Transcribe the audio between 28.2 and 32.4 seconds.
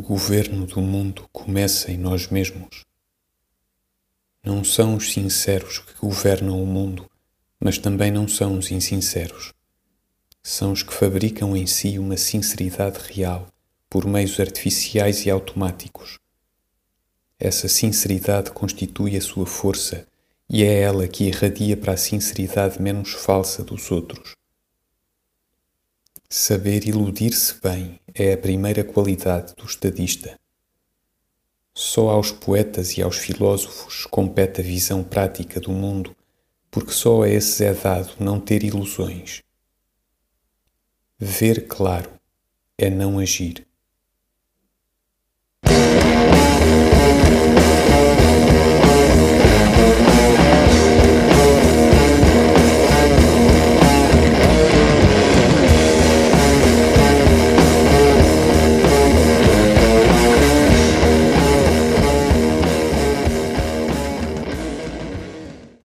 a primeira qualidade do estadista. Só aos